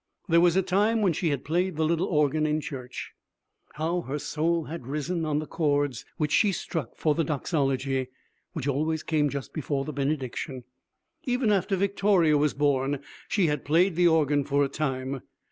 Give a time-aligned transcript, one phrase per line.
[0.27, 3.11] There was a time when she had played the little organ in church.
[3.73, 8.07] How her soul had risen on the chords which she struck for the Doxology,
[8.53, 10.63] which always came just before the benediction!
[11.25, 15.21] Even after Victoria was born, she had played the organ for a time.